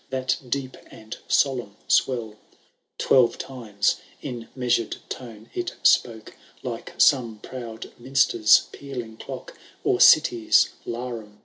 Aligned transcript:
That 0.09 0.37
deep 0.49 0.77
and 0.89 1.15
solemn 1.27 1.75
swell,— 1.87 2.39
Twelve 2.97 3.37
times, 3.37 3.97
in 4.19 4.47
measured 4.55 4.97
tone, 5.09 5.51
it 5.53 5.75
spoke. 5.83 6.35
Like 6.63 6.93
some 6.97 7.37
proud 7.37 7.91
minster^ 8.01 8.71
pealing 8.71 9.17
clock. 9.17 9.55
Or 9.83 9.99
city^s 9.99 10.69
larum 10.87 11.05
bell. 11.05 11.21
1 11.21 11.25
[MS. 11.33 11.39